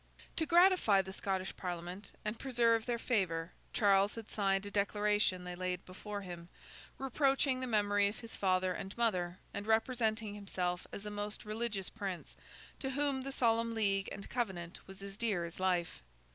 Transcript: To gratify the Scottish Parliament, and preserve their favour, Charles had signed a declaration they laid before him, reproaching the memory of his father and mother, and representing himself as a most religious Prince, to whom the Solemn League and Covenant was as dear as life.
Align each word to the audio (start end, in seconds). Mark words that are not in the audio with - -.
To 0.37 0.47
gratify 0.47 1.03
the 1.03 1.13
Scottish 1.13 1.55
Parliament, 1.55 2.11
and 2.25 2.39
preserve 2.39 2.87
their 2.87 2.97
favour, 2.97 3.51
Charles 3.71 4.15
had 4.15 4.31
signed 4.31 4.65
a 4.65 4.71
declaration 4.71 5.43
they 5.43 5.53
laid 5.53 5.85
before 5.85 6.21
him, 6.21 6.49
reproaching 6.97 7.59
the 7.59 7.67
memory 7.67 8.07
of 8.07 8.21
his 8.21 8.35
father 8.35 8.73
and 8.73 8.97
mother, 8.97 9.37
and 9.53 9.67
representing 9.67 10.33
himself 10.33 10.87
as 10.91 11.05
a 11.05 11.11
most 11.11 11.45
religious 11.45 11.91
Prince, 11.91 12.35
to 12.79 12.89
whom 12.89 13.21
the 13.21 13.31
Solemn 13.31 13.75
League 13.75 14.09
and 14.11 14.27
Covenant 14.27 14.79
was 14.87 15.03
as 15.03 15.17
dear 15.17 15.45
as 15.45 15.59
life. 15.59 16.01